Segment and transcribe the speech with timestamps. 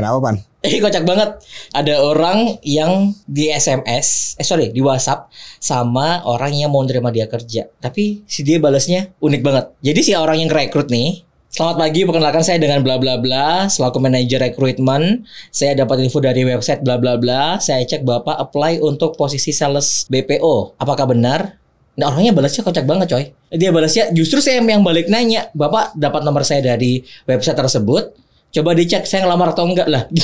[0.00, 0.36] Kenapa pan?
[0.64, 1.40] Eh kocak banget.
[1.76, 5.28] Ada orang yang di SMS, eh sorry di WhatsApp
[5.60, 7.68] sama orang yang mau nerima dia kerja.
[7.80, 9.64] Tapi si dia balasnya unik banget.
[9.84, 13.98] Jadi si orang yang rekrut nih, Selamat pagi, perkenalkan saya dengan bla bla bla selaku
[13.98, 15.26] manajer rekrutmen.
[15.50, 17.58] Saya dapat info dari website bla bla bla.
[17.58, 20.78] Saya cek Bapak apply untuk posisi sales BPO.
[20.78, 21.58] Apakah benar?
[21.98, 23.24] Nah orangnya balasnya kocak banget coy.
[23.50, 28.14] Dia balasnya justru saya yang balik nanya, Bapak dapat nomor saya dari website tersebut.
[28.50, 30.10] Coba dicek saya ngelamar atau enggak lah.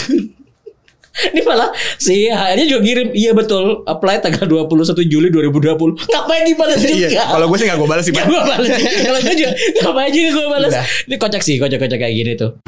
[1.17, 5.97] Ini malah si HR-nya juga kirim, iya betul, apply tanggal 21 Juli 2020.
[6.13, 7.09] Ngapain dibalas juga?
[7.09, 8.69] Iya, kalau gue sih gak gue balas sih Gak gue balas.
[9.07, 10.73] Kalau gue juga ngapain juga gue balas.
[11.09, 12.61] Ini kocak sih, kocak-kocak kayak gini tuh.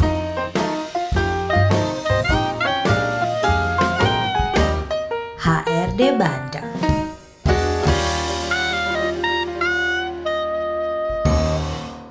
[5.36, 6.72] HRD Bandung.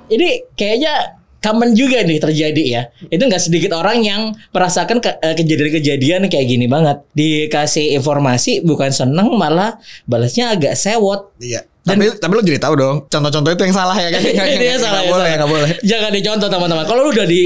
[0.06, 2.82] Ini kayaknya common juga nih terjadi ya.
[3.08, 7.02] Itu nggak sedikit orang yang merasakan eh, kejadian-kejadian kayak gini banget.
[7.14, 11.34] Dikasih informasi bukan seneng malah balasnya agak sewot.
[11.38, 11.66] Iya.
[11.84, 12.96] Tapi tapi lo jadi tahu dong.
[13.06, 14.20] Contoh-contoh itu yang salah ya kan?
[14.58, 15.70] Itu yang salah, Nggak yang boleh, nggak boleh.
[15.86, 16.84] Jangan dicontoh teman-teman.
[16.84, 17.42] Kalau lu udah di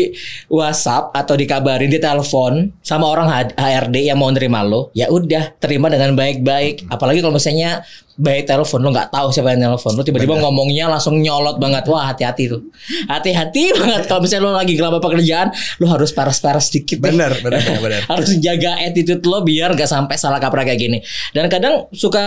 [0.50, 5.92] WhatsApp atau dikabarin di telepon sama orang HRD yang mau nerima lo, ya udah terima
[5.92, 6.90] dengan baik-baik.
[6.90, 11.16] Apalagi kalau misalnya baik telepon lo nggak tahu siapa yang telepon lo tiba-tiba ngomongnya langsung
[11.16, 12.60] nyolot banget wah hati-hati tuh
[13.08, 15.48] hati-hati banget kalau misalnya lo lagi ngelamar pekerjaan
[15.80, 17.10] lo harus paras-paras dikit deh.
[17.10, 18.00] Bener, bener, bener, bener.
[18.12, 20.98] harus jaga attitude lo biar gak sampai salah kaprah kayak gini.
[21.32, 22.22] Dan kadang suka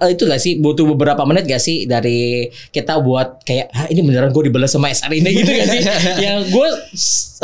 [0.00, 4.00] eh, itu gak sih butuh beberapa menit gak sih dari kita buat kayak ah, ini
[4.02, 5.82] beneran gue dibalas sama SR ini gitu gak sih?
[6.24, 6.68] Yang gue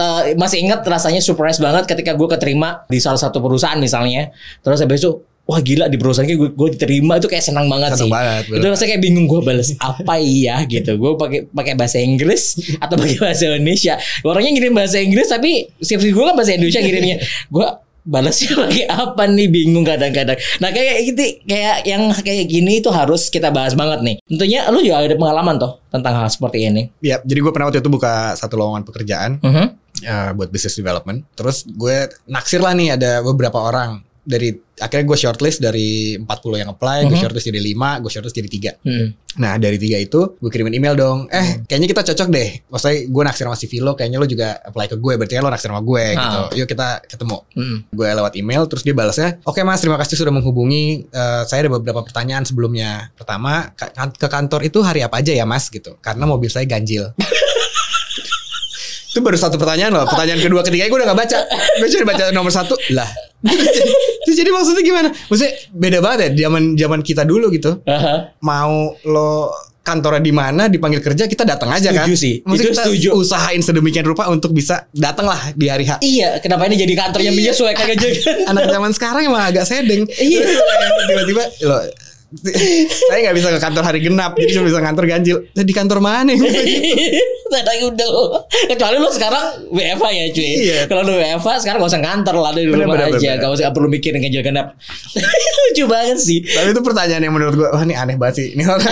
[0.01, 4.35] eh, masih ingat rasanya surprise banget ketika gue keterima di salah satu perusahaan misalnya.
[4.65, 8.09] Terus habis itu Wah gila di perusahaan gue, gue diterima itu kayak senang banget Senang
[8.09, 8.13] sih.
[8.17, 8.59] banget, bener.
[8.65, 10.97] itu rasanya kayak bingung gue balas apa iya gitu.
[10.97, 14.01] Gue pakai pakai bahasa Inggris atau pakai bahasa Indonesia.
[14.25, 17.21] Orangnya ngirim bahasa Inggris tapi CV gue kan bahasa Indonesia ngirimnya.
[17.53, 17.67] Gue
[18.05, 20.37] balasnya pakai apa nih bingung kadang-kadang.
[20.61, 24.17] Nah kayak gitu kayak yang kayak gini itu harus kita bahas banget nih.
[24.25, 26.83] Tentunya lu juga ada pengalaman toh tentang hal seperti ini.
[27.01, 29.67] Iya, jadi gue pernah waktu itu buka satu lowongan pekerjaan Mhm.
[30.01, 31.25] eh, buat business development.
[31.33, 36.27] Terus gue naksir lah nih ada beberapa orang dari akhirnya gue shortlist dari 40
[36.57, 37.23] yang apply, gue Mhm.
[37.23, 38.71] shortlist jadi 5, gue shortlist jadi 3.
[38.81, 39.13] Hmm.
[39.37, 41.29] Nah dari tiga itu gue kirimin email dong.
[41.29, 42.49] Eh kayaknya kita cocok deh.
[42.67, 45.13] Maksudnya gue naksir sama CV lo, kayaknya lo juga apply ke gue.
[45.15, 46.41] Berarti lo naksir sama gue gitu.
[46.41, 46.49] Ah.
[46.51, 47.39] Yuk kita ketemu.
[47.53, 47.79] Hmm.
[47.91, 51.05] Gue lewat email, terus dia balasnya, oke mas terima kasih sudah menghubungi.
[51.07, 53.13] Eh, saya ada beberapa pertanyaan sebelumnya.
[53.13, 56.01] Pertama ka- kan- ke kantor itu hari apa aja ya mas gitu.
[56.01, 57.13] Karena mobil saya ganjil.
[59.11, 60.03] itu baru satu pertanyaan loh.
[60.05, 61.39] Pertanyaan kedua, ketiga gue udah gak baca.
[61.79, 63.07] Gue cuma baca nomor satu lah.
[64.25, 65.09] Terus jadi maksudnya gimana?
[65.13, 68.33] Maksudnya beda banget ya zaman zaman kita dulu gitu Aha.
[68.41, 69.53] mau lo
[69.85, 72.09] kantornya di mana dipanggil kerja kita datang aja kan.
[72.09, 72.35] Setuju sih.
[72.41, 73.09] Maksudnya Itu kita setuju.
[73.21, 76.01] usahain sedemikian rupa untuk bisa datang lah di hari H.
[76.01, 78.17] Iya, kenapa ini jadi kantor yang menyesuaikan aja kan?
[78.57, 80.09] Anak zaman sekarang emang agak sedeng.
[80.09, 80.41] Iya.
[81.05, 81.85] Tiba-tiba lo
[83.09, 85.37] saya nggak bisa ke kantor hari genap jadi cuma bisa kantor ganjil.
[85.55, 86.41] Di kantor mana ya?
[87.45, 88.09] Saya udah
[88.67, 90.49] Kecuali lu sekarang WFA ya cuy.
[90.65, 90.79] Iya.
[90.91, 93.31] Kalau lu WFA sekarang gak usah kantor lah Di Bener, rumah bener, aja.
[93.37, 93.43] bener.
[93.47, 94.75] Gak usah perlu mikirin ganjil genap.
[95.71, 96.43] Lucu banget sih.
[96.43, 98.91] Tapi itu pertanyaan yang menurut gua wah ini aneh banget sih ini orang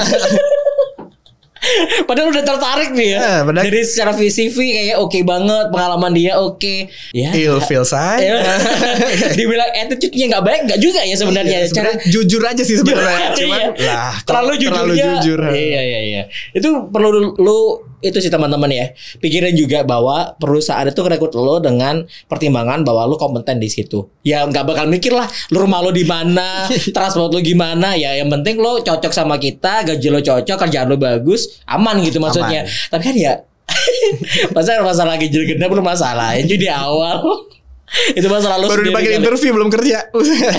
[2.09, 3.21] Padahal udah tertarik nih ya.
[3.21, 6.89] Eh, padahal- Dari secara CV kayak oke banget Pengalaman dia oke.
[7.13, 7.31] Ya.
[7.33, 8.55] Ill feel saya Ya.
[9.39, 11.59] Dibilang attitude-nya gak baik Gak juga ya sebenarnya.
[11.59, 13.27] Iya, Cara sebenarnya jujur aja sih sebenarnya.
[13.39, 13.93] Cuman Iya.
[13.93, 16.23] lah terlalu jujurnya jujur iya iya iya.
[16.51, 17.59] Itu perlu lu, lu
[18.03, 18.87] itu sih teman-teman ya.
[19.23, 24.11] Pikirin juga bahwa perusahaan itu rekrut lo dengan pertimbangan bahwa lu kompeten di situ.
[24.27, 27.95] Ya nggak bakal mikir lah lu rumah lo di mana transport lo gimana.
[27.95, 32.19] Ya yang penting lo cocok sama kita gaji lo cocok kerjaan lo bagus aman gitu
[32.19, 32.67] maksudnya.
[32.91, 33.33] Tapi kan ya
[34.55, 37.23] masa masalah gaji genap belum masalah itu di awal
[38.19, 39.21] itu masalah lo baru dipanggil kali.
[39.21, 40.11] interview belum kerja.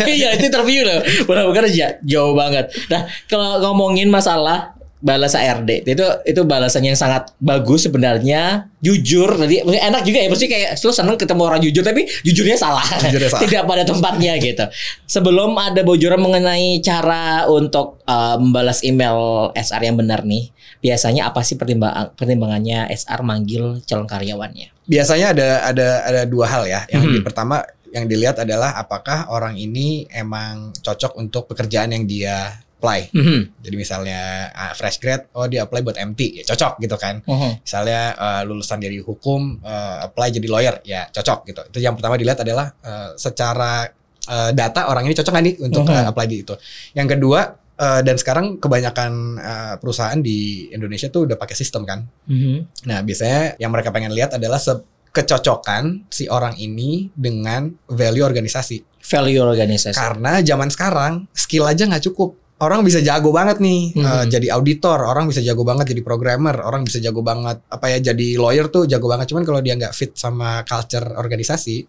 [0.06, 2.70] Iya itu interview loh Benar bekerja Jauh banget.
[2.88, 8.72] Nah kalau ngomongin masalah Balas ARD Itu itu balasan yang sangat bagus sebenarnya.
[8.80, 10.28] Jujur Tadi maksudnya enak juga ya.
[10.32, 12.88] Maksudnya kayak Lu seneng ketemu orang jujur Tapi jujurnya salah.
[13.04, 13.44] Jujurnya salah.
[13.46, 14.64] Tidak pada tempatnya gitu.
[15.04, 21.40] Sebelum ada bocoran mengenai Cara untuk uh, Membalas email SR yang benar nih Biasanya apa
[21.48, 24.68] sih pertimbangan pertimbangannya SR manggil calon karyawannya?
[24.84, 26.84] Biasanya ada ada ada dua hal ya.
[26.92, 27.64] Yang di- pertama
[27.94, 33.16] yang dilihat adalah apakah orang ini emang cocok untuk pekerjaan yang dia apply.
[33.16, 33.64] Mhm.
[33.64, 37.24] Jadi misalnya ah, fresh grad, oh dia apply buat MT, ya cocok gitu kan.
[37.24, 37.64] Mhm.
[37.64, 41.62] Misalnya eh, lulusan dari hukum, eh, apply jadi lawyer, ya cocok gitu.
[41.72, 43.88] Itu yang pertama dilihat adalah eh, secara
[44.24, 45.96] eh, data orang ini cocok nggak nih untuk Mhm.
[45.96, 46.56] eh, apply di itu.
[46.92, 47.40] Yang kedua
[47.74, 52.04] eh, dan sekarang kebanyakan eh, perusahaan di Indonesia tuh udah pakai sistem kan.
[52.28, 52.84] Mhm.
[52.86, 54.76] Nah, biasanya yang mereka pengen lihat adalah se
[55.14, 58.82] kecocokan si orang ini dengan value organisasi.
[58.98, 59.94] Value organisasi.
[59.94, 62.34] Karena zaman sekarang skill aja nggak cukup.
[62.64, 64.04] Orang bisa jago banget nih Mhm.
[64.04, 68.00] eh, jadi auditor, orang bisa jago banget jadi programmer, orang bisa jago banget apa ya
[68.00, 69.28] jadi lawyer tuh jago banget.
[69.28, 71.84] Cuman kalau dia nggak fit sama culture organisasi,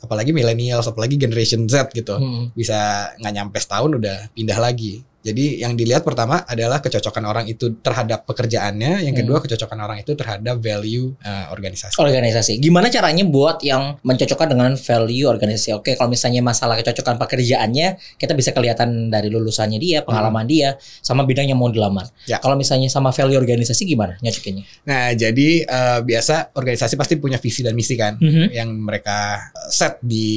[0.00, 2.54] apalagi millennials, apalagi generation Z gitu, Hmm.
[2.54, 5.02] bisa nggak nyampe setahun udah pindah lagi.
[5.20, 9.20] Jadi yang dilihat pertama adalah kecocokan orang itu terhadap pekerjaannya, yang Hmm.
[9.20, 11.96] kedua kecocokan orang itu terhadap value eh, organisasi.
[11.96, 12.52] organisasi.
[12.56, 15.76] Gimana caranya buat yang mencocokkan dengan value organisasi?
[15.76, 21.22] Oke, kalau misalnya masalah kecocokan pekerjaannya, kita bisa kelihatan dari lulusannya dia, pengalaman dia, sama
[21.22, 22.08] bidang yang mau dilamar.
[22.24, 22.40] Ya.
[22.40, 24.64] Kalau misalnya sama value organisasi gimana nyocokinnya?
[24.88, 28.56] Nah, jadi eh, biasa organisasi pasti punya visi dan misi kan, Mhm.
[28.56, 30.28] yang mereka eh, set di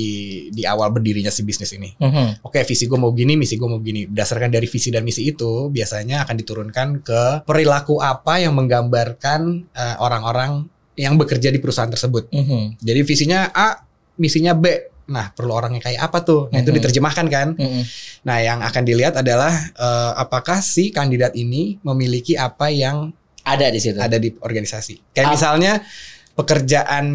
[0.51, 1.95] di awal berdirinya si bisnis ini.
[1.95, 2.43] Mhm.
[2.43, 4.05] Oke, visi gue mau gini, misi gue mau gini.
[4.05, 9.95] Berdasarkan dari visi dan misi itu, biasanya akan diturunkan ke perilaku apa yang menggambarkan eh,
[10.01, 12.33] orang-orang yang bekerja di perusahaan tersebut.
[12.33, 12.81] Mhm.
[12.81, 13.85] Jadi visinya A,
[14.15, 14.65] misinya B.
[15.03, 16.47] Nah, perlu orang yang kayak apa tuh?
[16.49, 16.77] Nah, itu Mhm.
[16.79, 17.47] diterjemahkan kan.
[17.53, 17.81] Mhm.
[18.23, 23.11] Nah, yang akan dilihat adalah eh, apakah si kandidat ini memiliki apa yang
[23.43, 23.99] Ada di situ.
[23.99, 25.11] ada di organisasi.
[25.11, 25.33] Kayak Ah.
[25.35, 25.73] misalnya
[26.33, 27.05] pekerjaan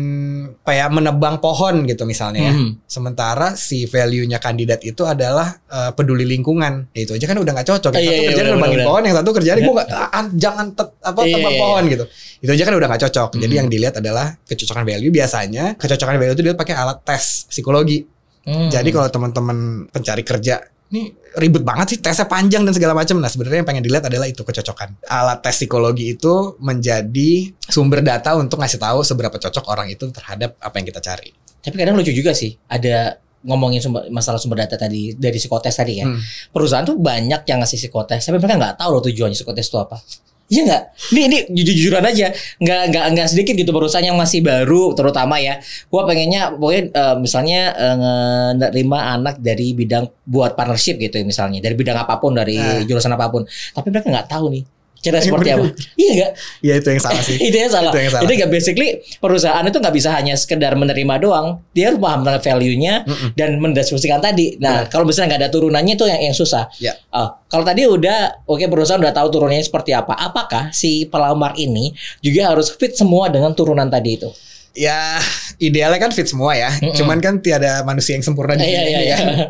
[0.62, 2.54] kayak menebang pohon gitu misalnya ya.
[2.54, 2.86] Mhm.
[2.86, 6.86] Sementara si value-nya kandidat itu adalah eh, peduli lingkungan.
[6.92, 7.90] Ya, itu aja kan udah nggak cocok.
[7.92, 8.86] Yang Iya, satu iya, kerjaan nebangin benar.
[8.86, 12.04] pohon, yang satu kerjaan gue nggak ah, jangan tet- apa Iya, tebang iya, pohon gitu.
[12.38, 13.30] Itu aja kan udah nggak cocok.
[13.36, 13.60] Jadi Mhm.
[13.60, 15.10] yang dilihat adalah kecocokan value.
[15.10, 18.06] Biasanya kecocokan value itu dilihat pakai alat tes psikologi.
[18.46, 18.70] Mhm.
[18.70, 23.20] Jadi kalau teman-teman pencari kerja, ini ribet banget sih tesnya panjang dan segala macam.
[23.20, 24.96] Nah sebenarnya yang pengen dilihat adalah itu kecocokan.
[25.05, 30.56] Alat tes psikologi itu menjadi sumber data untuk ngasih tahu seberapa cocok orang itu terhadap
[30.56, 31.31] apa yang kita cari.
[31.61, 32.56] Tapi kadang lucu juga sih.
[32.73, 36.06] Ada ngomongin sumber, masalah sumber data tadi dari psikotes tadi ya.
[36.08, 36.19] Hmm.
[36.50, 40.00] Perusahaan tuh banyak yang ngasih psikotes, tapi mereka nggak tahu loh tujuannya psikotes itu apa.
[40.48, 40.82] Iya nggak?
[41.12, 42.32] Ini ini jujur-jujuran aja.
[42.56, 45.60] Nggak nggak nggak sedikit gitu perusahaan yang masih baru, terutama ya.
[45.92, 51.76] Gua pengennya pokoknya eh, misalnya eh, nerima anak dari bidang buat partnership gitu misalnya, dari
[51.76, 52.80] bidang apa pun, dari Nah.
[52.88, 53.44] jurusan apa pun.
[53.76, 54.64] Tapi mereka nggak tahu nih
[54.98, 55.66] cara Iya, seperti apa.
[55.94, 56.32] Iya nggak?
[56.62, 57.36] Ya itu yang salah sih.
[57.48, 57.92] itu yang salah.
[57.94, 58.22] Itu yang salah.
[58.26, 58.88] Jadi nggak basically
[59.22, 61.62] perusahaan itu nggak bisa hanya sekedar menerima doang.
[61.70, 63.30] Dia harus paham tentang value-nya Mm-mm.
[63.38, 64.58] dan mendiskusikan tadi.
[64.58, 66.66] Nah, kalau misalnya nggak ada turunannya itu yang yang susah.
[66.82, 66.98] Ya.
[67.14, 70.18] Oh, kalau tadi udah oke perusahaan udah tahu turunannya seperti apa.
[70.18, 74.30] Apakah si pelamar ini juga harus fit semua dengan turunan tadi itu?
[74.78, 75.18] Ya
[75.58, 76.70] idealnya kan fit semua ya.
[76.70, 76.94] Mm-mm.
[76.94, 79.46] Cuman kan tiada manusia yang sempurna di Iya dunia iya ini iya.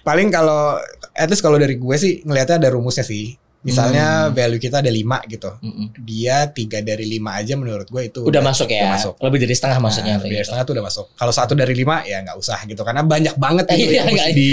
[0.00, 0.80] Paling kalau
[1.12, 3.36] at least kalau dari gue sih ngelihatnya ada rumusnya sih.
[3.62, 4.32] Misalnya Hmm.
[4.32, 5.46] value kita ada lima gitu.
[5.56, 5.94] Mm-mm.
[5.98, 8.82] Dia tiga dari lima aja menurut gue itu Udah masuk ya.
[8.82, 9.14] udah masuk.
[9.18, 10.12] Lebih dari setengah maksudnya.
[10.12, 10.48] Nah, kayak biar gitu.
[10.48, 11.04] setengah tuh udah masuk.
[11.12, 14.50] Kalau satu dari lima ya nggak usah gitu karena banyak banget itu Iya, nggak- di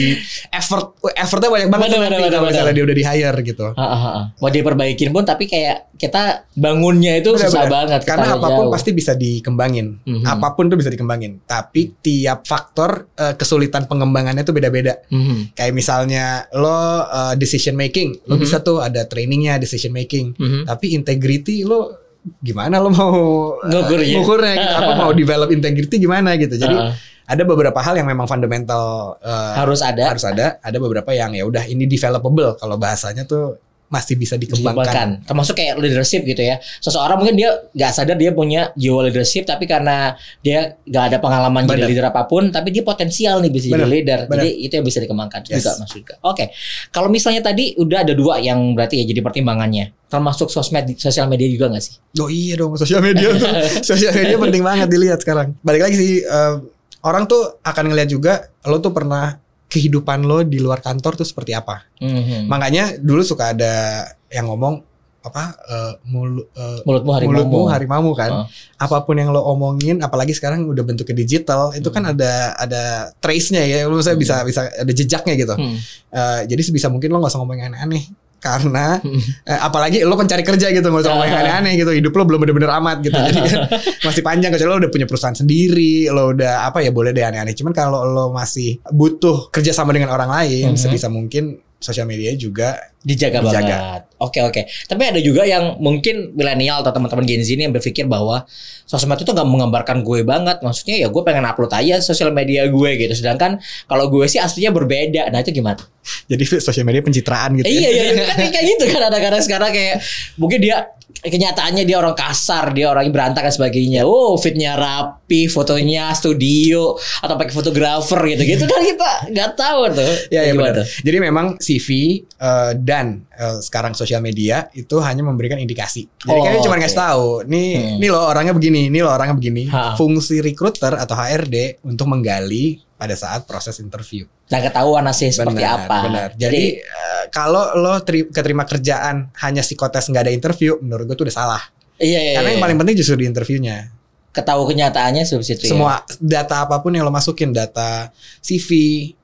[0.49, 3.37] effort effortnya banyak banget Bener, tuh bener, nanti bener, kalau misalnya dia udah di hire
[3.43, 3.65] gitu.
[3.71, 4.23] Ah, ah, ah.
[4.37, 6.23] Mau diperbaikin pun tapi kayak kita
[6.53, 7.73] bangunnya itu Bener, susah bener.
[7.73, 8.01] banget.
[8.03, 8.71] Karena apa pun jauh.
[8.71, 9.99] pasti bisa dikembangin.
[10.01, 10.23] Mhm.
[10.23, 11.41] Apa pun tuh bisa dikembangin.
[11.43, 15.01] Tapi tiap faktor eh, kesulitan pengembangannya tuh beda-beda.
[15.07, 15.53] Mhm.
[15.53, 18.41] Kayak misalnya lo eh, decision making, lo Mhm.
[18.41, 20.35] bisa tuh ada trainingnya decision making.
[20.35, 20.67] Mhm.
[20.67, 21.95] Tapi integrity lo
[22.43, 23.15] gimana lo mau
[23.63, 24.13] eh, Ngukurnya.
[24.19, 24.75] ngukurnya gitu.
[24.75, 26.55] apa mau develop integrity gimana gitu.
[26.59, 26.91] Jadi ah.
[27.29, 30.59] ada beberapa hal yang memang fundamental eh, harus ada harus ada.
[30.59, 34.85] Ada beberapa yang ya udah ini developable kalau bahasanya tuh masih bisa dikembangkan.
[34.85, 39.43] dikembangkan termasuk kayak leadership gitu ya seseorang mungkin dia nggak sadar dia punya jiwa leadership
[39.43, 41.89] tapi karena dia nggak ada pengalaman jadi Bener.
[41.89, 44.37] leader apa pun tapi dia potensial nih bisa jadi Bener, leader bener.
[44.39, 45.65] jadi itu yang bisa dikembangkan Yes.
[45.65, 46.45] juga juga oke
[46.89, 51.45] kalau misalnya tadi udah ada dua yang berarti ya jadi pertimbangannya termasuk sosmed sosial media
[51.45, 53.45] juga nggak sih Oh iya dong sosial media tuh.
[53.89, 55.53] sosial media penting banget dilihat sekarang.
[55.59, 56.55] Balik lagi sih eh,
[57.01, 58.33] orang tuh akan ngeliat juga
[58.63, 59.37] lo tuh pernah
[59.69, 61.85] kehidupan lo di luar kantor tuh seperti apa.
[62.01, 62.49] Mhm.
[62.49, 64.81] Makanya dulu suka ada yang ngomong
[65.19, 68.31] apa eh, mulu, eh, mulutmu harimau mulutmu harimau kan.
[68.31, 68.45] Oh.
[68.79, 72.13] Apa pun yang lo omongin, apalagi sekarang udah bentuknya digital, itu kan Hmm.
[72.15, 72.83] ada ada
[73.19, 73.83] trace-nya ya.
[73.85, 74.21] Lo bisa Hmm.
[74.23, 75.53] bisa bisa ada jejaknya gitu.
[75.59, 75.75] Hmm.
[76.09, 78.03] Eh, jadi sebisa mungkin lo nggak usah ngomong yang aneh-aneh
[78.39, 79.19] karena Hmm.
[79.45, 82.39] eh, apalagi lo pencari kerja gitu nggak usah ngomong yang aneh-aneh gitu hidup lo belum
[82.41, 83.59] bener-bener amat gitu jadi kan
[84.01, 87.53] masih panjang kecuali lo udah punya perusahaan sendiri lo udah apa ya boleh deh aneh-aneh
[87.53, 90.79] cuman kalau lo masih butuh kerja sama dengan orang lain Mhm.
[90.79, 91.43] sebisa mungkin
[91.75, 93.63] sosial media juga dijaga, Dijaga.
[93.63, 94.01] banget.
[94.19, 94.61] Oke oke.
[94.67, 98.43] Tapi ada juga yang mungkin milenial atau teman-teman Gen Z ini yang berpikir bahwa
[98.83, 100.59] sosmed itu nggak menggambarkan gue banget.
[100.59, 103.13] Maksudnya ya gue pengen upload aja sosial media gue gitu.
[103.15, 105.31] Sedangkan kalau gue sih aslinya berbeda.
[105.31, 105.79] Nah itu gimana?
[106.25, 108.03] jadi sosial media pencitraan gitu iya ya.
[108.17, 110.01] iya kan kayak gitu kan ada kadang sekarang kayak
[110.41, 110.89] mungkin dia
[111.19, 114.07] kenyataannya dia orang kasar, dia orang yang berantakan sebagainya.
[114.07, 118.43] Oh, fitnya rapi, fotonya studio atau pakai fotografer gitu.
[118.45, 120.13] Gitu kan kita nggak tahu tuh.
[120.31, 120.85] Iya iya Gimana benar.
[120.87, 121.87] Jadi memang CV
[122.23, 126.09] eh, dan eh, sekarang sosial media itu hanya memberikan indikasi.
[126.17, 126.81] Jadi Oh, cuma oke.
[126.81, 127.97] ngasih tahu, nih Hmm.
[128.01, 129.69] nih loh orangnya begini, nih loh orangnya begini.
[129.69, 129.93] Ha.
[129.93, 134.25] Fungsi recruiter atau HRD untuk menggali pada saat proses interview.
[134.49, 135.97] Nah ketahuan hasilnya seperti Benar, apa.
[136.03, 136.29] Benar.
[136.33, 141.25] Jadi eh, kalau lo teri- keterima kerjaan hanya psikotes nggak ada interview, menurut gue tuh
[141.25, 141.61] udah salah.
[141.97, 142.53] iya, iya, Karena iya.
[142.55, 143.91] yang paling penting justru di interviewnya.
[144.29, 145.71] Ketahui kenyataannya situ ya.
[145.73, 148.69] Semua data apa pun yang lo masukin, data CV,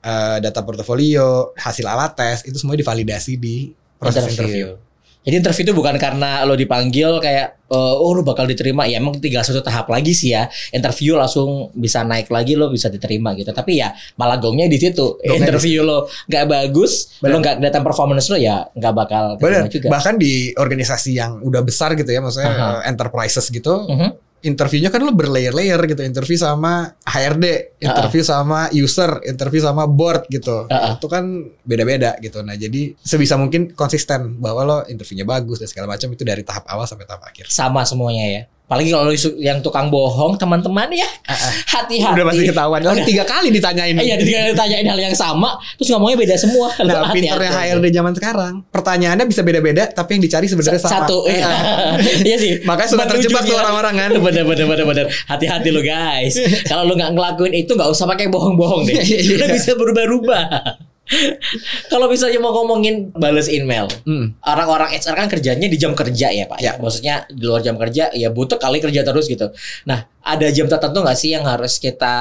[0.02, 4.74] eh, data portofolio, hasil alat tes, itu semua divalidasi di proses interview.
[5.26, 9.18] Jadi interview itu bukan karena lo dipanggil kayak eh, oh lo bakal diterima ya emang
[9.18, 13.50] tinggal satu tahap lagi sih ya interview langsung bisa naik lagi lo bisa diterima gitu
[13.50, 17.26] tapi ya malah gongnya di situ Gongnya di interview lo nggak bagus Benar.
[17.26, 19.24] lo nggak kelihatan performance lo ya nggak bakal
[19.66, 19.86] juga.
[19.90, 22.62] Bahkan di organisasi yang udah besar gitu ya, maksudnya Aha.
[22.86, 24.25] eh, enterprises gitu, Mhm.
[24.46, 26.06] Interviewnya kan lo berlayer-layer gitu.
[26.06, 30.70] Interview sama HRD, interview sama user, interview sama board gitu.
[30.70, 30.96] Ha-ha.
[30.96, 32.46] Itu kan beda-beda gitu.
[32.46, 36.62] Nah, jadi sebisa mungkin konsisten bahwa lo interviewnya bagus dan segala macam itu dari tahap
[36.70, 37.50] awal sampai tahap akhir.
[37.50, 38.42] sama semuanya ya.
[38.66, 41.06] Apalagi kalau isu- yang tukang bohong teman-teman ya
[41.70, 42.18] hati-hati.
[42.18, 42.80] Udah pasti ketahuan.
[42.82, 43.94] Kan tiga kali ditanyain.
[43.94, 46.74] Iya, ketika ditanyain hal yang sama, terus ngomongnya beda semua.
[46.82, 47.78] Nah, hati-hati pinternya aja.
[47.78, 51.06] HRD zaman sekarang, pertanyaannya bisa beda-beda, tapi yang dicari sebenarnya sama.
[51.06, 51.46] Satu, iya.
[52.26, 52.66] iya sih.
[52.66, 54.10] Makanya suka Buat terjebak tuh orang-orang kan.
[54.26, 55.06] Bener bener bener bener.
[55.30, 56.34] Hati-hati lo guys.
[56.70, 58.98] Kalau lo nggak ngelakuin itu nggak usah pakai bohong-bohong deh.
[58.98, 59.38] Iya.
[59.38, 60.44] Udah bisa berubah-ubah.
[61.92, 64.34] Kalau misalnya mau ngomongin balas email, Hmm.
[64.42, 66.58] orang-orang HR kan kerjanya di jam kerja ya pak.
[66.58, 66.74] Ya.
[66.78, 69.50] Maksudnya di luar jam kerja ya butuh kali kerja terus gitu.
[69.86, 72.14] Nah ada jam tertentu nggak sih yang harus kita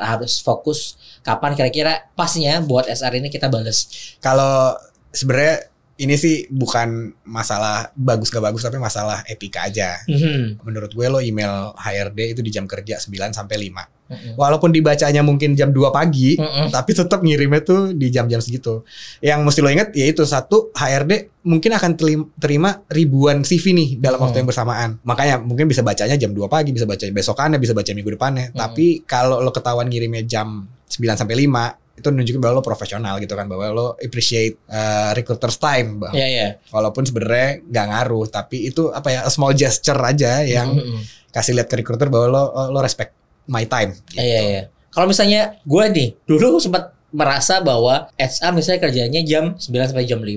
[0.00, 3.88] harus fokus kapan kira-kira pasnya buat SR ini kita balas?
[4.18, 4.74] Kalau
[5.12, 5.71] sebenarnya
[6.02, 10.02] ini sih bukan masalah bagus gak bagus tapi masalah etika aja.
[10.10, 10.66] Mhm.
[10.66, 13.86] Menurut gue lo email HRD itu di jam kerja 9 sampai 5.
[14.10, 14.34] Mhm.
[14.34, 16.74] Walaupun dibacanya mungkin jam 2 pagi, Mhm.
[16.74, 18.82] tapi tetap ngirimnya tuh di jam-jam segitu.
[19.22, 21.94] Yang mesti lo ingat yaitu satu HRD mungkin akan
[22.36, 24.26] terima ribuan CV nih dalam Hmm.
[24.28, 24.90] waktu yang bersamaan.
[25.06, 28.50] Makanya mungkin bisa bacanya jam 2 pagi, bisa baca besokannya, bisa baca minggu depannya.
[28.50, 28.58] Hmm.
[28.58, 33.32] Tapi kalau lo ketahuan ngirimnya jam 9 sampai 5 itu nunjukin bahwa lo profesional gitu
[33.32, 36.12] kan bahwa lo appreciate uh, recruiter's time Bang.
[36.12, 36.48] Iya iya.
[36.70, 41.00] walaupun sebenarnya nggak ngaruh tapi itu apa ya a small gesture aja yang Mhm.
[41.30, 43.12] kasih lihat ke recruiter bahwa lo oh, lo respect
[43.44, 44.18] my time gitu.
[44.18, 44.62] Iya iya.
[44.88, 50.20] Kalau misalnya gue nih dulu sempat merasa bahwa HR misalnya kerjanya jam 9 sampai jam
[50.20, 50.32] 5.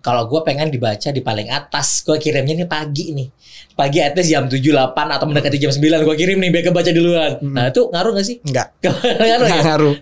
[0.00, 3.28] Kalau gue pengen dibaca di paling atas, gue kirimnya nih pagi nih.
[3.76, 6.90] Pagi at least jam 7, 8 atau mendekati jam 9 gue kirim nih biar kebaca
[6.92, 7.32] duluan.
[7.40, 7.52] Hmm.
[7.52, 8.36] Nah itu ngaruh gak sih?
[8.40, 8.66] Nggak,
[9.28, 9.94] ngaruh ngaruh.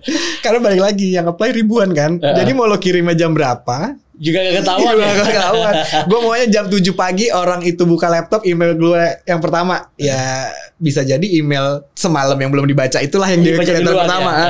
[0.42, 2.22] Karena balik lagi yang apply ribuan kan.
[2.22, 2.36] Heeh.
[2.38, 3.98] Jadi mau lo kirimnya jam berapa?
[4.18, 5.12] Juga gak ketahuan Iya, ya?
[5.14, 5.74] nggak ketahuan.
[6.04, 9.86] gue maunya jam 7 pagi orang itu buka laptop email gue yang pertama.
[9.94, 14.30] Ya bisa jadi email semalam yang belum dibaca itulah yang dia Dibaca kelihatan duluan pertama.
[14.34, 14.46] ya?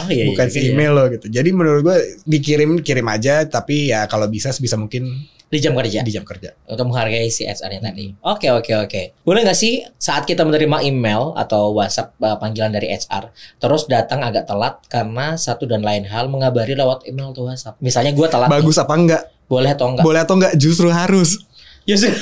[0.00, 0.68] Oh iya, Bukan iya, si iya.
[0.72, 1.26] email lo gitu.
[1.28, 6.00] Jadi menurut gue dikirim kirim aja tapi ya kalau bisa sebisa mungkin Di jam kerja.
[6.00, 6.56] di jam kerja.
[6.64, 8.16] untuk menghargai si HR-nya tadi.
[8.24, 9.02] Oke oke oke.
[9.20, 13.28] Boleh nggak sih saat kita menerima email atau WhatsApp uh, panggilan dari HR,
[13.60, 17.76] terus datang agak telat karena satu dan lain hal mengabari lewat email atau WhatsApp.
[17.84, 19.22] Misalnya gue telat, nih, Bagus apa enggak?
[19.44, 20.04] boleh atau enggak?
[20.08, 20.56] Boleh atau enggak?
[20.56, 21.36] Justru harus.
[21.84, 22.16] Ya sudah.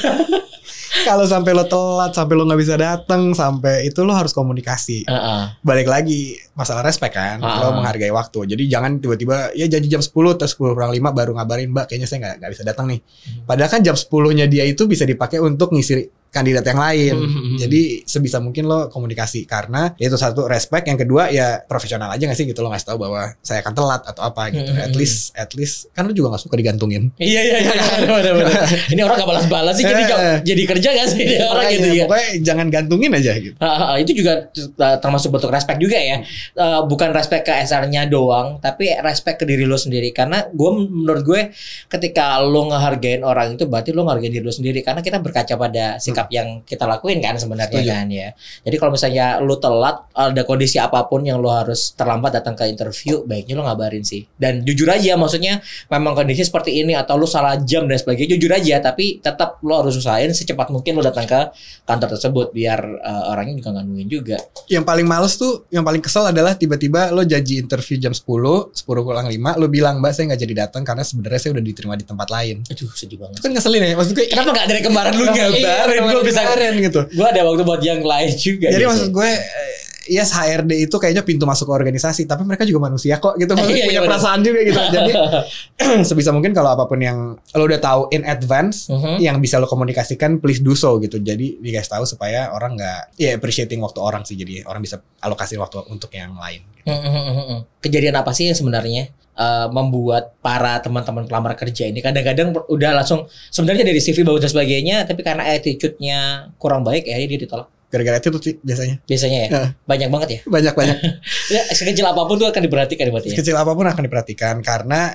[0.90, 5.06] Kalau sampai lo telat, sampai lo nggak bisa datang, sampai itu lo harus komunikasi.
[5.06, 5.42] Heeh.
[5.62, 7.62] Balik lagi masalah respect kan, Ah.
[7.62, 8.50] lo menghargai waktu.
[8.50, 12.09] Jadi jangan tiba-tiba ya janji jam 10 terus 10 kurang 5 baru ngabarin mbak kayaknya
[12.11, 13.00] saya nggak bisa datang nih.
[13.00, 13.47] Hmm.
[13.47, 17.14] Padahal kan jam 10-nya dia itu bisa dipakai untuk ngisi kandidat yang lain.
[17.18, 17.58] Hmm.
[17.58, 22.38] Jadi sebisa mungkin lo komunikasi karena itu satu respect, yang kedua ya profesional aja gak
[22.38, 24.70] sih gitu lo ngasih tahu bahwa saya akan telat atau apa gitu.
[24.70, 24.87] Hmm.
[24.87, 27.10] At least at least kan lo juga gak suka digantungin.
[27.18, 27.72] Iya iya iya.
[28.06, 28.62] bener, bener, bener.
[28.94, 30.38] Ini orang gak balas-balas sih jadi Eh.
[30.44, 32.04] jadi kerja gak sih ini orang gitu ya?
[32.06, 33.54] Pokoknya jangan gantungin aja gitu.
[33.58, 36.22] Ah, ah, ah, itu juga uh, termasuk bentuk respect juga ya.
[36.54, 40.12] Uh, bukan respect ke SR-nya doang, tapi respect ke diri lo sendiri.
[40.12, 41.40] Karena gue menurut gue
[41.88, 44.80] ketika lo ngehargain orang itu berarti lo ngehargain diri lo sendiri.
[44.84, 47.92] Karena kita berkaca pada sikap yang kita lakuin kan sebenarnya Setuju.
[47.96, 48.28] kan ya.
[48.68, 52.68] Jadi kalau misalnya lo telat ada kondisi apa pun yang lo harus terlambat datang ke
[52.68, 54.28] interview, baiknya lo ngabarin sih.
[54.36, 58.52] Dan jujur aja, maksudnya memang kondisi seperti ini atau lo salah jam dan sebagainya, jujur
[58.52, 58.76] aja.
[58.84, 61.40] Tapi tetap lo harus usahain secepat mungkin lo datang ke
[61.88, 64.36] kantor tersebut biar uh, orangnya juga nggak nungguin juga.
[64.66, 68.84] Yang paling males tuh, yang paling kesel adalah tiba-tiba lo janji interview jam 10, 10
[68.84, 72.04] kurang 5, lo bilang mbak saya nggak jadi datang karena sebenarnya saya udah diterima di
[72.04, 72.66] tempat lain.
[72.66, 73.38] Aduh sedih banget.
[73.38, 74.26] Itu kan ngeselin ya, maksud gue.
[74.26, 76.02] Kenapa nggak dari kemarin lu Iya, ngabarin?
[76.12, 76.40] Gue bisa.
[76.43, 77.00] kemarin gitu.
[77.09, 78.67] Gue ada waktu buat yang lain juga.
[78.69, 78.90] Jadi gitu.
[78.90, 83.17] maksud gue eh, Yes HRD itu kayaknya pintu masuk ke organisasi Tapi mereka juga manusia
[83.17, 84.11] kok gitu Maksudnya Iya, punya iya, benar.
[84.11, 85.12] perasaan juga gitu Jadi
[86.09, 87.19] sebisa mungkin kalau apa pun yang
[87.52, 89.21] Lo udah tahu in advance Mhm.
[89.21, 93.37] Yang bisa lo komunikasikan please do so gitu Jadi dikasih tahu supaya orang nggak Ya
[93.37, 97.59] appreciating waktu orang sih Jadi orang bisa alokasi waktu untuk yang lain Mhm, mhm, mhm.
[97.79, 103.25] Kejadian apa sih yang sebenarnya eh, membuat para teman-teman pelamar kerja ini kadang-kadang udah langsung
[103.49, 106.18] sebenarnya dari CV bagus dan sebagainya tapi karena attitude-nya
[106.54, 109.02] kurang baik ya dia ditolak Gara-gara itu tuh sih biasanya.
[109.02, 109.49] biasanya ya
[109.82, 110.99] banyak banget ya Banyak banyak.
[111.59, 115.11] ya sekecil apa pun tuh akan diperhatikan berarti ya Sekecil apa pun akan diperhatikan karena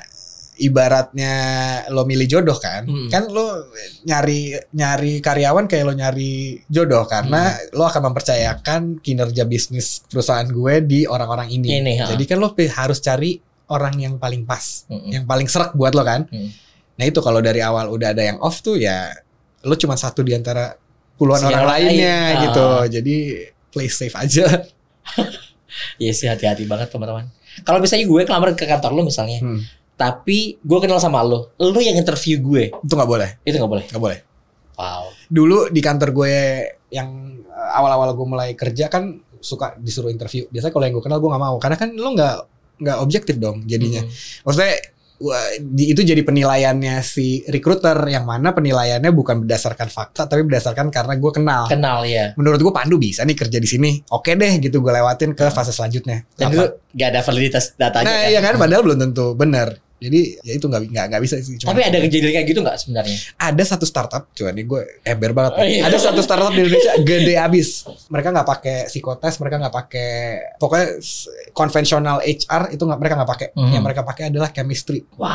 [0.59, 1.33] ibaratnya
[1.91, 2.83] lo milih jodoh kan.
[2.83, 3.07] Hmm.
[3.07, 3.71] Kan lo
[4.03, 7.79] nyari nyari karyawan kayak lo nyari jodoh karena Hmm.
[7.79, 11.79] lo akan mempercayakan kinerja bisnis perusahaan gue di orang-orang ini.
[11.79, 12.05] Ini, ha.
[12.11, 15.09] Jadi kan lo harus cari orang yang paling pas, Mm-mm.
[15.11, 16.25] yang paling serak buat lo kan.
[16.25, 16.49] Hmm.
[16.95, 19.09] Nah itu kalau dari awal udah ada yang off tuh ya
[19.61, 20.77] lo cuma satu di antara
[21.15, 21.85] puluhan Si orang yang lain.
[21.87, 22.31] lainnya Ah.
[22.41, 22.65] gitu.
[22.93, 23.15] Jadi
[23.67, 24.45] play safe aja.
[25.97, 27.27] Iya sih hati-hati banget teman-teman.
[27.61, 29.59] Kalau misalnya gue kelamar ke kantor lu misalnya, Hmm.
[29.93, 33.83] tapi gue kenal sama lo, lo yang interview gue, Itu nggak boleh, itu nggak boleh.
[33.85, 34.19] nggak boleh.
[34.73, 35.11] Wow.
[35.25, 36.33] Dulu di kantor gue
[36.89, 37.09] yang
[37.73, 40.47] awal-awal gue mulai kerja kan suka disuruh interview.
[40.47, 42.35] Biasanya kalau yang gue kenal gue nggak mau karena kan lo nggak
[42.79, 44.03] nggak objektif dong jadinya.
[44.03, 44.43] Hmm.
[44.47, 44.73] Maksudnya
[45.79, 51.31] itu jadi penilaiannya si recruiter yang mana penilaiannya bukan berdasarkan fakta tapi berdasarkan karena gue
[51.31, 51.63] kenal.
[51.71, 52.35] Kenal ya.
[52.35, 53.91] Menurut gue Pandu bisa nih kerja di sini.
[54.11, 56.27] Oke deh gitu gue lewatin ke fase selanjutnya.
[56.35, 56.55] Dan Apa?
[56.55, 56.65] itu
[56.99, 58.11] gak ada validitas datanya.
[58.11, 58.27] Nah kan?
[58.27, 59.79] iya kan padahal belum tentu benar.
[59.95, 61.55] Jadi ya itu nggak nggak nggak bisa sih.
[61.55, 63.17] Cuma Tapi ada kejadian kayak gitu nggak sebenarnya?
[63.39, 65.51] ada satu startup, cuman nih gue ember banget.
[65.55, 65.81] Oh, iya.
[65.87, 67.87] Ada satu startup di Indonesia gede abis.
[68.11, 70.11] Mereka nggak pakai psikotes, mereka nggak pakai
[70.59, 70.87] pokoknya
[71.55, 73.47] konvensional HR itu nggak mereka nggak pakai.
[73.55, 73.71] Mhm.
[73.71, 74.99] Yang mereka pakai adalah chemistry.
[75.15, 75.31] Wow.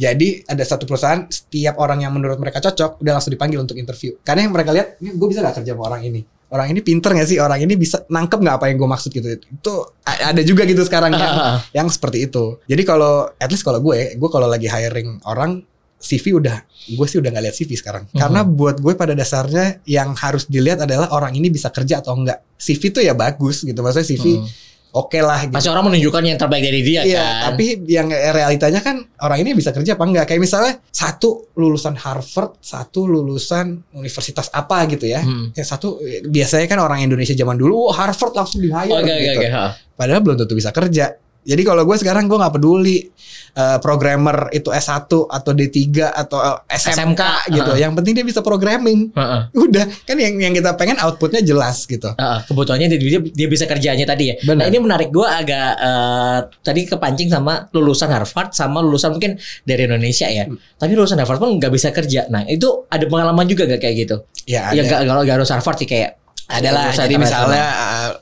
[0.00, 4.16] Jadi ada satu perusahaan setiap orang yang menurut mereka cocok udah langsung dipanggil untuk interview.
[4.24, 6.37] Karena yang mereka lihat, ini gue bisa nggak kerja sama orang ini.
[6.48, 7.36] Orang ini pinter gak sih?
[7.36, 9.28] Orang ini bisa nangkep nggak apa yang gue maksud gitu?
[9.36, 9.74] Itu
[10.04, 11.34] ada juga gitu sekarang yang
[11.84, 12.56] yang seperti itu.
[12.64, 15.60] Jadi kalau at least kalau gue, gue kalau lagi hiring orang
[15.98, 16.62] CV udah,
[16.94, 18.06] gue sih udah nggak lihat CV sekarang.
[18.08, 18.18] Mhm.
[18.22, 22.38] Karena buat gue pada dasarnya yang harus dilihat adalah orang ini bisa kerja atau enggak.
[22.54, 24.46] CV tuh ya bagus gitu, maksudnya CV Hmm.
[24.90, 25.54] Oke lah gitu.
[25.54, 27.42] Pasti orang menunjukkan yang terbaik dari dia Iya, kan.
[27.52, 30.24] tapi yang realitanya kan orang ini bisa kerja apa enggak?
[30.28, 35.20] Kayak misalnya satu lulusan Harvard, satu lulusan universitas apa gitu ya.
[35.22, 35.52] Hmm.
[35.52, 35.88] Yang satu
[36.26, 39.40] biasanya kan orang Indonesia zaman dulu, oh Harvard langsung di hire Oke oke gitu.
[39.40, 39.48] oke.
[39.52, 39.66] ha.
[39.98, 41.14] Padahal belum tentu bisa kerja.
[41.48, 43.08] Jadi kalau gue sekarang gue nggak peduli
[43.56, 45.80] eh, programmer itu S1 atau D3
[46.12, 47.22] atau eh, SMK, SMK,
[47.56, 47.72] gitu.
[47.72, 47.80] uh-uh.
[47.80, 49.08] Yang penting dia bisa programming.
[49.16, 49.40] Heeh.
[49.56, 52.12] Udah, kan yang yang kita pengen outputnya jelas gitu.
[52.12, 54.34] Heeh, kebutuhannya dia, dia, bisa kerjanya tadi ya.
[54.44, 54.64] Nah Benar.
[54.68, 60.28] ini menarik gue agak eh, tadi kepancing sama lulusan Harvard sama lulusan mungkin dari Indonesia
[60.28, 60.44] ya.
[60.44, 60.60] Hmm.
[60.76, 62.28] Tapi lulusan Harvard pun nggak bisa kerja.
[62.28, 64.16] Nah itu ada pengalaman juga gak kayak gitu?
[64.44, 66.17] Ya Ya nggak kalau nggak harus Harvard sih kayak
[66.48, 67.20] Adalah jadi internasional.
[67.20, 67.66] misalnya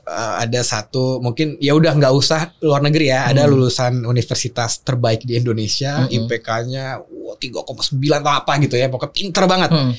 [0.03, 3.51] uh, ada satu mungkin ya udah nggak usah luar negeri ya ada Hmm.
[3.53, 6.11] lulusan universitas terbaik di Indonesia Hmm.
[6.11, 7.63] IPK-nya wah 3,9
[8.19, 9.95] atau apa gitu ya pokoknya pinter banget Hmm.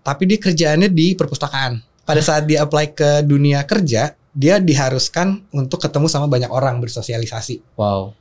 [0.00, 5.78] tapi dia kerjaannya di perpustakaan pada saat dia apply ke dunia kerja dia diharuskan untuk
[5.78, 8.18] ketemu sama banyak orang bersosialisasi Wow.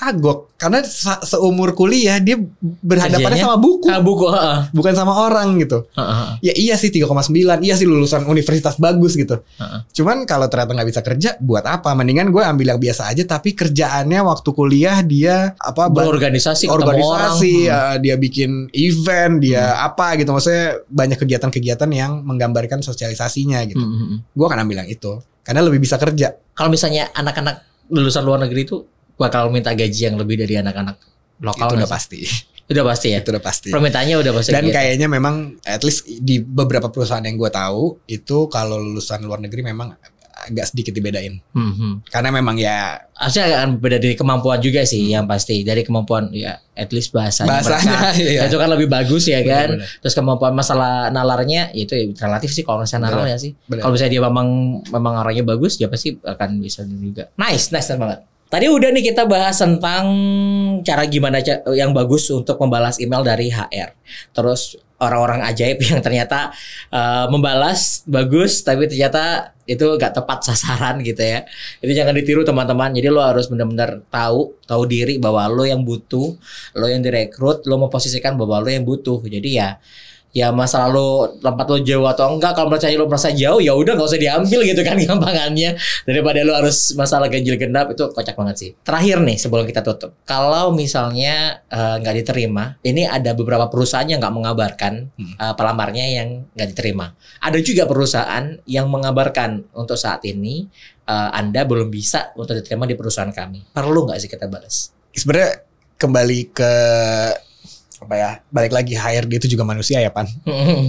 [0.00, 0.80] Kagok karena
[1.20, 2.40] seumur kuliah dia
[2.80, 3.44] berhadapannya Kerjanya?
[3.46, 4.24] sama buku Ah, buku.
[4.26, 4.58] heeh.
[4.70, 6.32] bukan sama orang gitu Heeh, heeh.
[6.40, 7.28] ya iya sih 3,9
[7.60, 9.80] iya sih lulusan universitas bagus gitu Heeh.
[9.92, 13.52] cuman kalau ternyata nggak bisa kerja buat apa mendingan gue ambil yang biasa aja tapi
[13.52, 17.76] kerjaannya waktu kuliah dia apa Berorganisasi, organisasi orang.
[17.76, 17.92] Hmm.
[17.92, 23.92] eh, dia bikin event dia apa gitu maksudnya banyak kegiatan-kegiatan yang menggambarkan sosialisasinya gitu Hmm,
[23.94, 24.18] hmm, hmm.
[24.32, 28.62] gue akan ambil yang itu karena lebih bisa kerja Kalau misalnya anak-anak lulusan luar negeri
[28.62, 28.76] itu
[29.20, 30.96] bakal minta gaji yang lebih dari anak-anak
[31.38, 32.20] lokal itu udah pasti
[32.66, 33.18] Udah pasti ya.
[33.18, 34.50] itu udah pasti Permintaannya udah pasti.
[34.50, 34.72] dan gitu.
[34.72, 39.66] kayaknya memang at least di beberapa perusahaan yang gue tahu itu kalau lulusan luar negeri
[39.66, 39.90] memang
[40.40, 41.92] agak sedikit dibedain Hmm, hmm.
[42.08, 46.56] karena memang ya Harusnya akan beda dari kemampuan juga sih yang pasti dari kemampuan ya
[46.72, 48.22] at least bahasanya, bahasanya mereka.
[48.32, 48.40] iya.
[48.46, 50.00] itu kan lebih bagus ya kan Benar-benar.
[50.00, 53.92] terus kemampuan masalah nalarnya ya itu ya relatif sih kalau misalnya nalar ya sih kalau
[53.92, 54.48] misalnya dia memang
[54.86, 59.30] memang orangnya bagus dia pasti akan bisa juga nice nice banget Tadi udah nih kita
[59.30, 60.10] bahas tentang
[60.82, 61.38] cara gimana
[61.70, 63.94] yang bagus untuk membalas email dari HR.
[64.34, 66.50] Terus orang-orang ajaib yang ternyata
[66.90, 71.46] uh, membalas bagus tapi ternyata itu gak tepat sasaran gitu ya.
[71.78, 72.90] Itu jangan ditiru teman-teman.
[72.90, 76.34] Jadi lo harus benar-benar tahu tahu diri bahwa lo yang butuh,
[76.74, 79.22] lo yang direkrut, lo memposisikan bahwa lo yang butuh.
[79.22, 79.78] Jadi ya
[80.30, 83.98] ya masalah lo tempat lo jauh atau enggak kalau percaya lo merasa jauh ya udah
[83.98, 85.74] nggak usah diambil gitu kan gampangannya.
[86.06, 88.70] Daripada lo harus masalah ganjil genap itu kocak banget sih.
[88.86, 90.14] Terakhir nih sebelum kita tutup.
[90.22, 95.34] Kalau misalnya eh, nggak diterima ini ada beberapa perusahaan yang nggak mengabarkan Hmm.
[95.36, 97.12] eh, pelamarnya yang nggak diterima.
[97.42, 100.70] Ada juga perusahaan yang mengabarkan untuk saat ini
[101.04, 103.74] eh, anda belum bisa untuk diterima di perusahaan kami.
[103.74, 105.66] Perlu nggak sih kita balas sebenarnya
[105.98, 106.72] kembali ke
[108.00, 110.24] apa ya balik lagi HRD itu juga manusia ya pan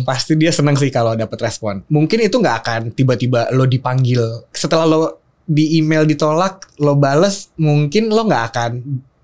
[0.07, 4.87] pasti dia seneng sih kalau dapat respon mungkin itu nggak akan tiba-tiba lo dipanggil setelah
[4.87, 4.99] lo
[5.43, 8.71] di email ditolak lo bales mungkin lo nggak akan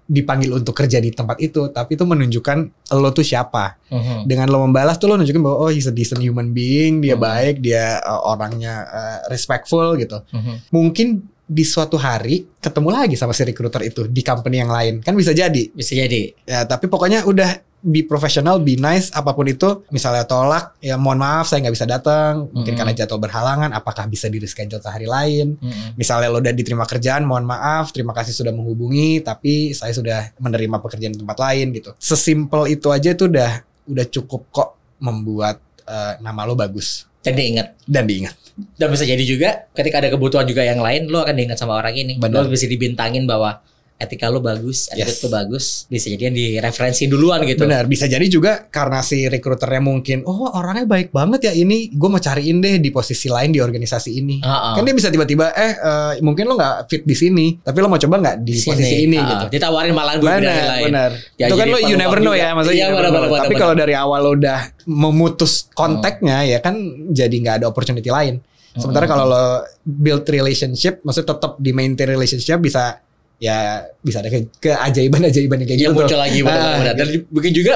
[0.08, 2.58] dipanggil untuk kerja di tempat itu, tapi itu menunjukkan
[2.96, 3.76] lo tuh siapa.
[3.92, 4.24] Mhm.
[4.24, 7.28] Dengan lo membalas tuh lo nunjukin bahwa oh he's a decent human being, dia Hmm.
[7.28, 10.24] baik, dia uh, orangnya uh, respectful gitu.
[10.32, 10.72] Mhm.
[10.72, 11.08] Mungkin
[11.48, 15.04] di suatu hari ketemu lagi sama si recruiter itu di company yang lain.
[15.04, 15.76] Kan bisa jadi.
[15.76, 16.32] Bisa jadi.
[16.48, 19.86] Ya, tapi pokoknya udah be profesional, be nice, apa pun itu.
[19.88, 22.80] Misalnya tolak, ya mohon maaf saya nggak bisa datang, mungkin Hmm.
[22.80, 23.70] karena jadwal berhalangan.
[23.72, 25.56] Apakah bisa di reschedule ke hari lain?
[25.56, 25.94] Mhm.
[25.94, 30.78] Misalnya lo udah diterima kerjaan, mohon maaf, terima kasih sudah menghubungi, tapi saya sudah menerima
[30.78, 31.94] pekerjaan di tempat lain gitu.
[31.98, 33.52] Sesimpel itu aja itu udah
[33.88, 37.80] udah cukup kok membuat eh, nama lo bagus Dan diingat.
[37.88, 38.36] dan diingat.
[38.76, 41.96] Dan bisa jadi juga ketika ada kebutuhan juga yang lain, lo akan diingat sama orang
[41.96, 42.14] ini.
[42.20, 42.44] Benar.
[42.44, 43.64] Lo bisa dibintangin bahwa
[43.98, 45.22] etika lo bagus, etika Yes.
[45.22, 45.66] lo bagus.
[45.86, 47.66] Bisa jadi yang direferensi duluan gitu.
[47.66, 52.06] Benar, bisa jadi juga karena si rekruternya mungkin, oh orangnya baik banget ya ini, gue
[52.06, 54.38] mau cariin deh di posisi lain di organisasi ini.
[54.40, 54.74] Ah.
[54.74, 57.98] Kan dia bisa tiba-tiba, eh eh, mungkin lo nggak fit di sini, tapi lo mau
[57.98, 58.70] coba nggak di Sini.
[58.70, 59.46] posisi ini Ah, gitu.
[59.54, 60.86] Ditawarin malahan gue Benar, lain.
[60.88, 61.12] benar.
[61.36, 62.44] Ya, itu kan lo you never know juga.
[62.44, 63.22] ya, maksudnya Iya, benar, know.
[63.26, 66.78] benar, Tapi kalau dari awal lo udah memutus kontaknya ya kan
[67.10, 68.38] jadi nggak ada opportunity lain.
[68.78, 69.46] Sementara kalau lo
[69.82, 73.02] build relationship, maksudnya tetap di maintain relationship bisa
[73.38, 73.58] ya
[74.00, 76.00] bisa ada ke keajaiban-ajaiban yang kayak yang gitu.
[76.00, 76.94] muncul lagi benar, Ah.
[76.94, 77.74] Dan mungkin juga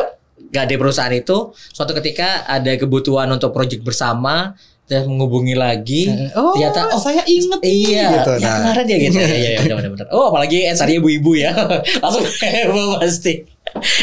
[0.47, 1.38] gak ada perusahaan itu
[1.69, 7.62] suatu ketika ada kebutuhan untuk project bersama dan menghubungi lagi Oh, ternyata oh saya inget
[7.62, 8.32] Iya, gitu.
[8.36, 8.58] ya Nah.
[8.60, 9.17] kemarin ya gitu.
[9.17, 10.08] Iya, iya, benar, benar, benar.
[10.12, 11.52] Oh, apalagi HR-nya ibu-ibu ya.
[12.04, 13.47] Langsung heboh pasti.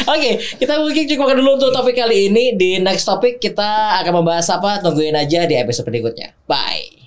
[0.03, 2.57] Oke, kita mungkin cukup dulu untuk topik kali ini.
[2.57, 4.81] Di next topik kita akan membahas apa?
[4.81, 6.33] Tungguin aja di episode berikutnya.
[6.49, 6.98] Bye.